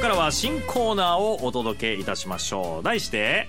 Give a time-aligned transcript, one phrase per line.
[0.00, 2.82] こからは新コーナーをお届けいたしましょう。
[2.82, 3.48] 題して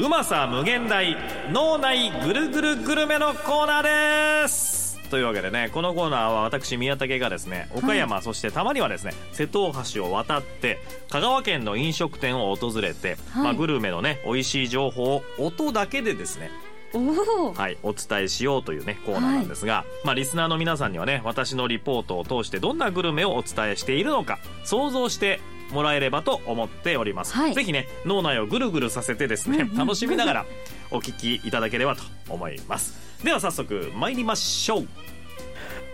[0.00, 1.14] うまさ無限大
[1.52, 4.98] 脳内ぐるぐるグルメのコーナーです。
[5.10, 10.78] というわけでねこのコーナーは私宮武がですね岡山、そしてたまにはですね瀬戸大橋を渡って
[11.10, 16.50] 香川県の飲食店を訪れて、まあ、グルメのね美味しい情報を音だけでですね
[16.94, 25.40] おお、はい、お伝えしようというねコーナーなんですが、まあリスナーの皆さんにはね私のリポートを通してどんなグルメをお伝えしているのか想像して
[25.70, 27.54] もらえればと思っております、はい。
[27.54, 30.46] ぜひね脳内をぐるぐるさせてですね楽しみながら
[30.90, 32.94] お聞きいただければと思います。
[33.24, 34.88] では早速参りましょう。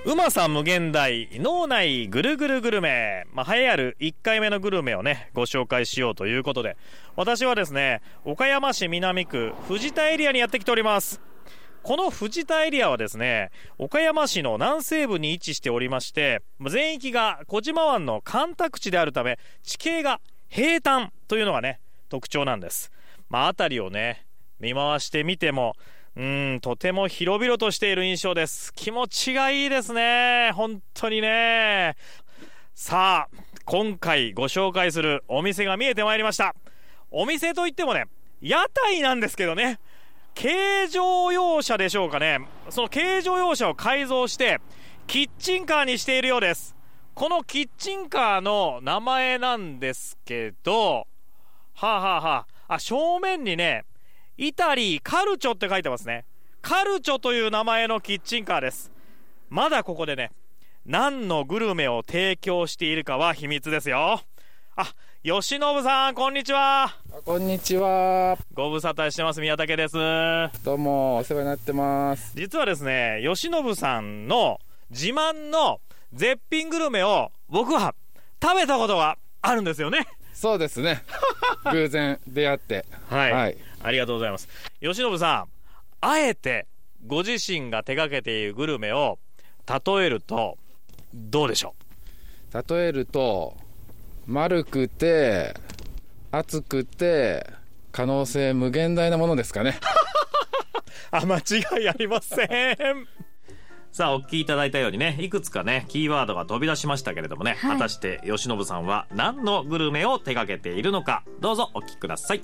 [0.07, 6.77] うまさ無限大脳内ぐるぐるグルメ、まあ、栄えある1回目のグルメをねご紹介しようということで。
[7.17, 11.21] 私はですね岡山市南区藤田エリアにやってきております
[11.83, 22.91] この藤田エリアはですね岡山市の南西部に位置しておりまして全域が小島湾の干拓地であるため地形が平坦というのがね特徴なんです。
[23.29, 24.27] まあ辺りをね
[24.59, 25.75] 見回してみても
[26.17, 28.75] うんとても広々としている印象です。
[28.75, 30.51] 気持ちがいいですね。
[30.55, 31.97] 本当にね。
[32.75, 36.55] さあ今回ご紹介するお店が見えてまいりました。
[37.11, 38.05] お店といってもね
[38.41, 39.79] 屋台なんですけどね。
[40.35, 42.41] 軽乗用車でしょうかね。
[42.71, 44.61] その軽乗用車を改造して
[45.07, 46.75] キッチンカーにしているようです。
[47.15, 51.07] このキッチンカーの名前なんですけど
[51.75, 52.75] はあはあはあ。
[52.75, 53.85] あ正面にね
[54.39, 56.25] イタリーカルチョって書いてますね。
[56.63, 58.91] カルチョという名前のキッチンカーです。
[59.51, 60.31] まだここでね
[60.87, 64.23] 何のグルメを提供しているかは秘密ですよ。
[64.77, 66.95] あ吉信さんこんにちはあ
[67.25, 68.39] こんにちは。
[68.55, 69.95] ご無沙汰してます宮武です
[70.65, 72.33] どうもお世話になってます。
[72.37, 74.59] 実はですね吉信さんの
[74.91, 75.81] 自慢の
[76.13, 77.95] 絶品グルメを僕は
[78.43, 81.03] 食べたことがあるんですよねそうですね。
[81.71, 82.87] 偶然出会って。
[83.09, 83.57] はい、はい。
[83.83, 84.49] ありがとうございます
[84.81, 85.49] 吉信さん
[86.01, 86.67] あえて
[87.07, 89.19] ご自身が手掛けているグルメを
[89.67, 90.57] 例えると
[91.13, 91.75] どうでしょ
[92.53, 93.57] 例えると
[94.31, 95.55] 丸くて
[96.31, 97.51] 厚くて
[97.91, 99.81] 可能性無限大なものですかね。
[101.13, 103.09] う あ間違いありません。
[103.91, 107.73] さあお聞きいただいたようにねいくつかねキーワードが飛び出しましたけれどもね、はい。
[107.73, 112.43] 果たして吉信さんは何のグルメを手掛けているのかどうぞお聞きください。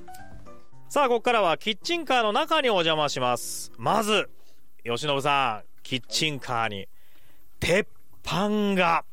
[0.89, 3.71] さあここからはキッチンカーの中にお邪魔します。
[3.77, 4.29] まず
[4.83, 6.89] 吉信さんキッチンカーに
[7.61, 7.87] 鉄
[8.25, 9.05] 板が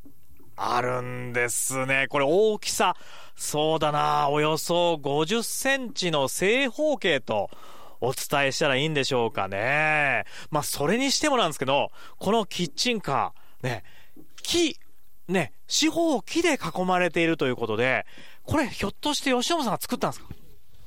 [0.57, 2.97] あるんですねこれ大きさ
[3.37, 7.51] そうだなおよそ50センチの正方形と
[8.01, 10.25] お伝えしたらいいんでしょうかね。
[10.51, 13.83] まあ、それにしてもなんですけど、このキッチンカー、ね、
[14.43, 14.79] 木、
[15.27, 18.05] ね、四方を木で囲まれているということで、
[18.43, 20.29] これひょっとして吉野さんが作ったんですか？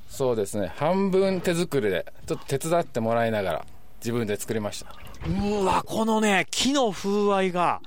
[0.08, 0.72] そうですね。
[0.76, 3.66] 半分手作りでちょっと手伝ってもらいながら
[3.98, 4.94] 自分で作りました。
[5.26, 7.80] うわ、このね、木の風合いが、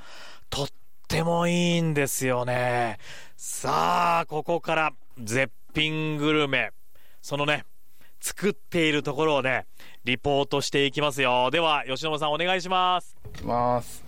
[0.49, 0.67] とっ
[1.11, 2.97] てもいいんですよね。
[3.35, 6.71] さあ、ここから絶品グルメ、
[7.21, 7.65] そのね、
[8.21, 9.65] 作っているところをね、
[10.05, 11.51] リポートしていきますよ。
[11.51, 13.17] では、吉野さんお願いします。
[13.35, 14.05] いきます。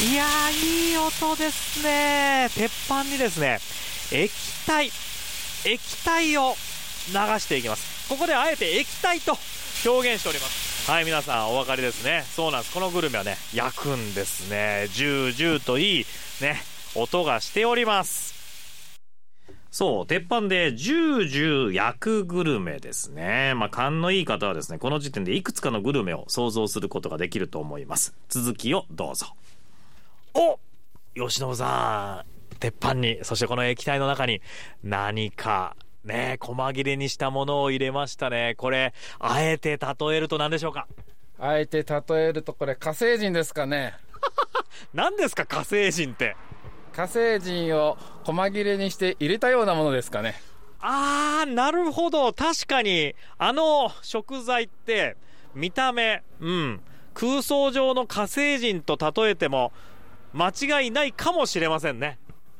[0.00, 2.46] いやー、いい音ですね。
[2.54, 3.58] 鉄板にですね、
[4.12, 4.32] 液
[4.64, 4.92] 体、
[5.66, 6.54] 液体を
[7.08, 8.08] 流していきます。
[8.08, 9.36] ここであえて液体と
[9.86, 10.90] 表現しております。
[10.90, 12.24] はい、皆さんお分かりですね。
[12.26, 12.74] そうなんです。
[12.74, 14.88] このグルメはね、焼くんですね。
[14.92, 16.06] ジュージューといい、
[16.40, 16.62] ね、
[16.94, 18.38] 音がしております。
[19.70, 23.52] そう、鉄板でジュージュー焼くグルメですね。
[23.54, 28.14] まあ、勘のいい方はですね、この時点でいくつかのグルメを想像することができると思います。
[28.28, 29.26] 続きをどうぞ。
[30.34, 30.58] お
[31.14, 34.40] 吉信さん、鉄板に、そしてこの液体の中に
[34.82, 38.54] 何か、ね、細切れにしたものを入れましたね。
[38.56, 40.86] これ、あえて例えると何でしょうか？
[41.38, 43.94] あえて例えるとこれ火星人ですかね。
[44.94, 46.36] 何ですか火星人って？
[46.92, 50.40] 火星人を細切れにして入れたようなものですかね。
[50.80, 52.32] あー、なるほど。
[52.32, 55.16] 確かに、あの食材って、
[55.54, 56.80] 見た目、うん、
[57.14, 59.72] 空想上の火星人と例えても、
[60.32, 62.18] 間違いないかもしれませんね。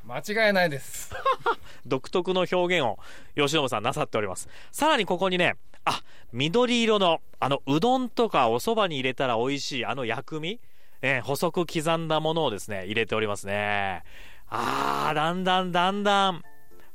[0.09, 1.13] 間違いないです。
[1.85, 2.97] 独特の表現を
[3.35, 4.49] 吉野さんなさっております。
[4.71, 6.01] さらにここにね、あ、
[6.33, 10.59] 緑色の、あの、うどんとかおそばに入れたら美味しい、あの薬味、
[11.03, 14.03] えー細く刻んだものをですね、入れておりますね。
[14.49, 16.43] あー、だんだんだんだん、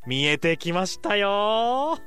[0.07, 1.99] 見えてきましたよ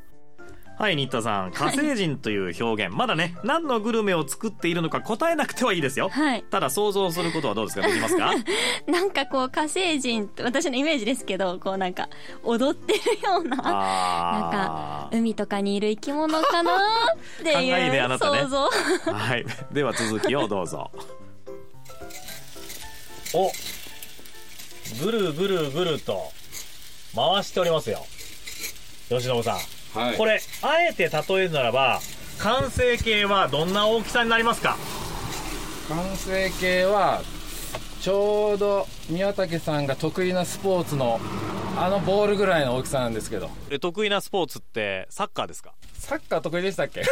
[0.77, 1.51] はい新田さん。
[1.51, 6.43] 火星人という表現、まだね何のグルメを作っているのか答えなくてはいいですよ、はい。
[6.51, 7.87] ただ想像することはどうですか？
[7.87, 8.31] できますか？
[8.85, 12.09] なんかこう火星人って私のイメージですけどこうなんか
[12.43, 18.41] 踊ってるようななんかあ海とかにいる生き物かなって勘がいいねあいうなたね。
[18.43, 18.65] 想像。
[18.67, 19.45] ーはい。
[19.71, 20.91] では続きをどうぞ。
[23.33, 23.51] お。
[25.03, 26.31] ぐるぐるぐると
[27.15, 28.05] 回しておりますよ。
[29.09, 29.57] 吉信さん
[29.97, 30.17] はい。
[30.17, 31.99] これあえて例えるならば
[32.39, 34.77] 完成形はどんな大きさになりますか？
[35.89, 37.21] 完成形は
[38.01, 41.19] ちょうど宮武さんが得意なスポーツの
[41.77, 43.49] あのボールぐらいの大きさなんですけど。
[43.69, 45.73] え得意なスポーツってサッカーですか？
[45.93, 47.03] サッカー得意でしたっけ？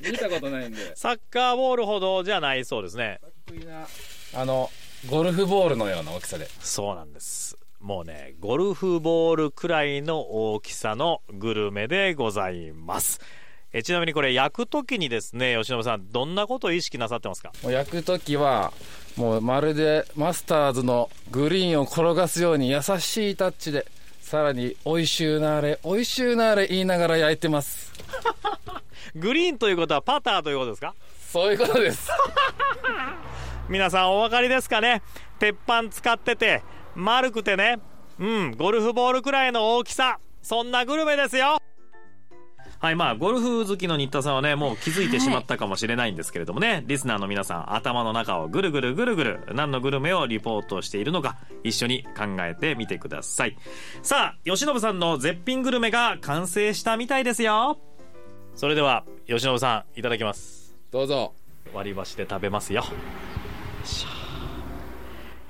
[0.10, 0.96] 見たことないんで。
[0.96, 3.20] サッカーボールほどじゃないそうですね。
[3.46, 3.86] 得意な
[4.34, 4.70] あの
[5.08, 6.48] ゴルフボールのような大きさで。
[6.60, 7.56] そうなんです
[7.86, 13.20] もうねゴルフボールくらいの大きさのグルメでございます。
[13.72, 17.52] えちなみにこれ焼く時にですね吉野さんどんなことを意識なさってますか？
[17.62, 18.72] もう焼く時は
[19.16, 23.86] もうまるでマスターズのグリーンを転がすように優しいタッチで
[24.20, 27.92] さらに「おいしゅうなーれおいしゅうなーれ」言いながら焼いてます。
[29.14, 30.92] グリーンということはパターということですか？
[31.30, 32.10] そういうことです。
[33.68, 35.02] 皆さんお分かりですかね？
[35.38, 36.62] 鉄板使ってて
[36.96, 37.78] 丸くてね。
[38.18, 40.18] うんゴルフボールくらいの大きさ。
[40.42, 41.58] そんなグルメですよ。
[42.78, 53.56] はいまあゴルフ好きの新田さんはねもう気づいてしまったかもしれないんですけれどもね、リスナーの皆さん頭の中をぐるぐるぐるぐる何のグルメをリポートしているのか一緒に考えてみてください。
[54.02, 57.78] さあ吉信さんの絶品グルメが完成したみたいですよ。
[58.54, 60.76] それでは吉信さんいただきます。
[60.90, 61.34] どうぞ。
[61.74, 62.84] 割り箸で食べますよ。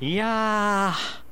[0.00, 1.25] いやー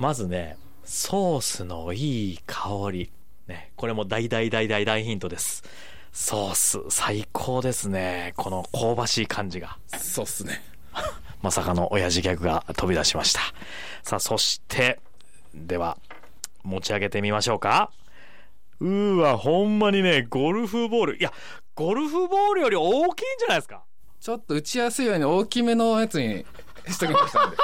[0.00, 3.12] まずねソースのいい香り。
[3.46, 5.62] ねこれも大大大大大ヒントです。
[6.10, 8.32] ソース最高ですね。
[8.36, 9.76] この香ばしい感じが。
[9.98, 10.62] そうっすね。
[11.42, 13.40] まさかの親父ギャグが飛び出しました。
[14.02, 15.00] さあそして
[15.54, 15.98] では
[16.62, 17.92] 持ち上げてみましょうか。
[18.80, 21.18] うーわほんまにねゴルフボール。
[21.18, 21.30] いや
[21.74, 23.82] ゴルフボールより大きいんじゃないですか。
[24.18, 26.46] ちょっと打ちやすいように大きめのやつに
[26.92, 27.56] しときましたんで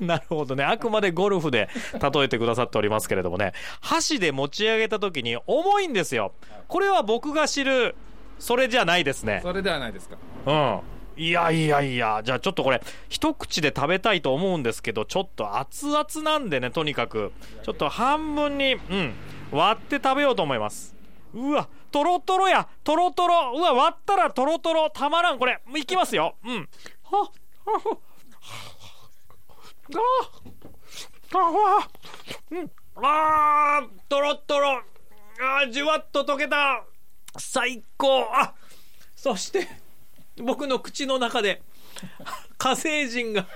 [0.00, 0.64] なるほどね。
[0.64, 1.68] あくまでゴルフで
[2.00, 6.32] 例えてくださっておりますけれどもね、箸で持ち上げた時に重いんですよ。
[6.68, 7.94] これは僕が知る、
[8.38, 9.40] それじゃないですね。
[9.42, 10.16] それではないですか
[10.46, 10.80] うん。
[11.16, 17.32] いやいやいや、じゃあちょっとこれ、一口で食べたいと思うんですけど、ちょっと熱々なんでね、とにかく。
[17.62, 19.14] ちょっと半分に、うん、
[19.52, 20.94] 割って食べようと思います。
[21.32, 23.52] うわ、とろとろや、とろとろ。
[23.56, 24.90] うわ、割ったらとろとろ。
[24.90, 25.60] たまらん、これ。
[25.76, 26.34] いきますよ。
[26.44, 26.56] うん。
[26.56, 26.66] はっ、
[27.12, 27.32] はっ、
[31.34, 31.88] あああ
[32.50, 36.84] うんあーとろとろあーじゅわっと溶けた
[37.38, 38.54] 最高あ
[39.16, 39.66] そして
[40.42, 41.62] 僕の口の中で
[42.58, 43.46] 火星人が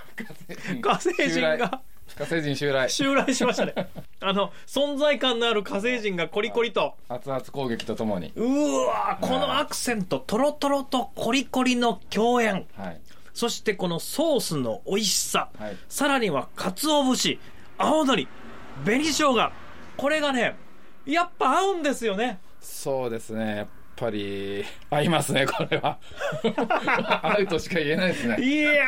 [0.81, 1.83] 火星人が
[2.17, 3.75] 火星人襲来襲来しましたね
[4.21, 13.01] あの存在感のある火星人がコリコリと熱々攻撃とともにうわこのアクセントとろとろとコリコリの共演はい
[13.39, 15.77] そしてこのソースの美味しさ、はい。
[15.89, 17.39] さらには鰹節
[17.77, 18.27] 青のり
[18.85, 19.53] 紅生姜。
[19.97, 20.57] これがね
[21.07, 22.41] やっぱ合うんですよね。
[22.61, 23.57] そうですね。
[23.59, 26.01] やっぱり合いますねこれは。
[27.23, 28.43] 合うとしか言えないですね。
[28.43, 28.87] いや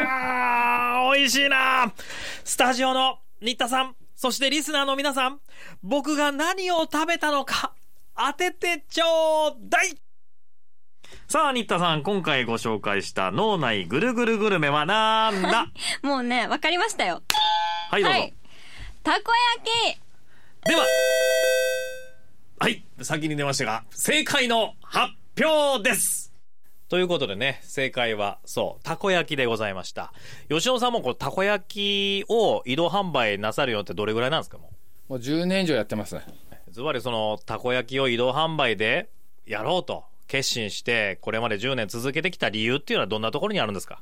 [0.97, 1.93] ー美味しいな。
[2.43, 5.39] スタジオの新田さんそしてリスナーの皆さん
[5.81, 7.73] 僕が何を食べたのか
[8.17, 9.97] 当ててちょうだい
[11.29, 15.67] さあ新田さん今回ご紹介した脳内ぐるぐるグルメはなんだ？
[16.03, 17.23] もうねわかりましたよ。
[17.91, 18.35] はいどうぞ、はい。
[19.03, 20.69] たこ焼き。
[20.69, 20.85] では、
[22.59, 25.13] はい、先に出ましたが、正解の発
[25.43, 26.35] 表です。
[26.89, 30.13] ということでね、正解は、そう、たこ焼きでございました。
[30.51, 34.71] 吉野さんもこう、たこ焼きを移動販売なさるようってどれぐらいなんですかも
[35.09, 36.25] もう10年以上やってますね。
[36.69, 36.73] う。
[36.73, 39.09] ズバリその、たこ焼きを移動販売で
[39.47, 44.01] やろうと決心して、これまで10年続けてきた理由っていうのはどんなところにあるんですか？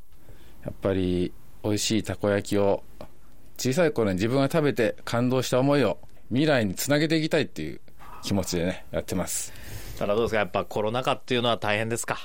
[0.62, 1.32] やっぱり
[1.64, 2.82] 美味しいたこ焼きを
[3.56, 5.96] 小さい頃に自分が食べて感動した思いを
[6.28, 7.80] 未来につなげていきたいっていう
[8.22, 9.54] 気持ちでねやってます。
[9.98, 10.38] ただどうですか？
[10.40, 12.18] やっぱコロナ禍っていうのは大変ですか？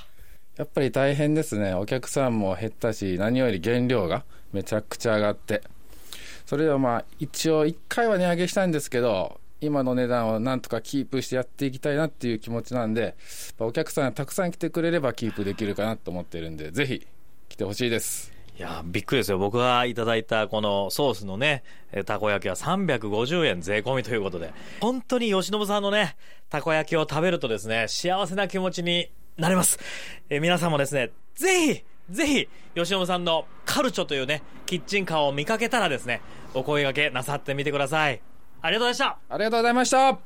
[0.58, 1.72] やっぱり大変ですね。
[1.72, 5.62] お客さんも減ったし何より原料がめちゃくちゃ上がって。
[6.44, 13.16] それではまあ一応1回は値上げしたんですけど今の値段をなんとかキープしてやっていきたいなっていう気持ちなんで
[13.58, 17.06] お客さんがたくさん来てくれればキープできるかなと思ってるんでぜひ
[17.48, 18.32] 来てほしいです。
[18.56, 19.38] いやびっくりですよ。
[19.38, 21.64] 僕がいただいたこのソースのね
[22.06, 24.52] たこ焼きは350円税込みということで。
[24.80, 26.16] 本当に吉信さんのね
[26.50, 29.78] たこ焼きを食べるとですね幸せな気持ちになります。
[30.30, 36.20] え皆さんもですねぜひぜひ吉信さんのカルチョというねキッチンカーを見かけたらですね
[36.54, 38.20] お声掛けなさってみてください。
[38.64, 39.18] ありがとうございました。
[39.28, 40.18] ありがとうございました。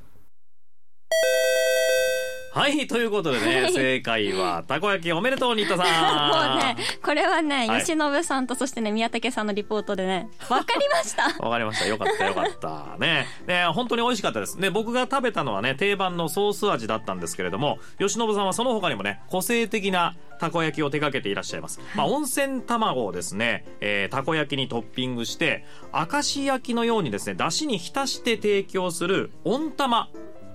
[2.58, 6.26] はい、ということでね、正解は、たこ焼きおめでとう、新田さん。
[6.50, 11.26] もうね、これはね、はい吉信さんとそしてね、宮武さんのリポートでね、わかりました。
[11.38, 11.86] わかりました。
[11.86, 12.98] よかった、よかった。
[12.98, 13.28] ね。
[13.46, 14.60] ね、本当に美味しかったです。
[14.60, 21.80] で、僕が食べたのはね、定番のソース味だったんですけれども、吉信さんはその他にもね、個性的なたこ焼きを手掛けていらっしゃいます。
[21.94, 30.08] まあ、温泉卵をですね、えーたこ焼きにトッピングして、明石焼きのようにですね、出汁に浸して提供する温玉。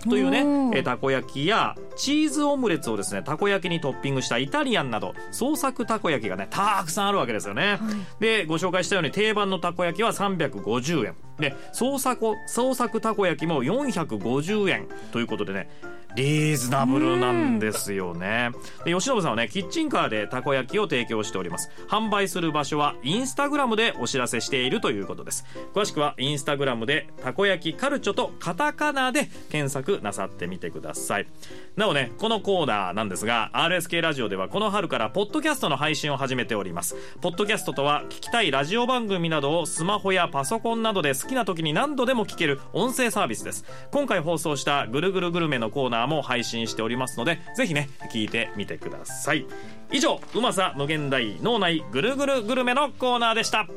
[0.09, 0.39] というね
[0.75, 7.79] えーたこ焼きやチーズオムレツをですねたこ焼きにトッピングしたイタリアンなど創作たこ焼きがねたくさんあるわけですよね、
[8.19, 11.15] でご紹介したように定番のたこ焼きは350円。
[11.39, 15.69] で創作創作たこ焼きも450円ということでね
[16.15, 18.51] リーズナブルなんですよね。
[18.85, 21.71] で吉信さんはねキッチンカーでたこ焼きを提供しております。
[21.87, 25.45] 販売する場所はインスタグラムでお知らせしているということです。
[25.73, 31.27] 詳しくはインスタグラムでたこ焼きカルチョとカタカナで検索なさってみてください。
[31.75, 36.95] なおねこのコーナーなんですが RSK ラジオではこの春からポッドキャストの配信を始めております。
[37.21, 43.65] ポッドキャストとは聞きたいラジオ番組などをスマホやパソコンなどで好きな時に何度でも聞ける音声サービスです。
[43.91, 49.45] 今回放送したぐるぐるグルメのコーナーーも配信しておりますのでぜひね聞いてみてください
[49.91, 53.67] 以上うまさ無限大脳内ぐるぐるグルメのコーナーでした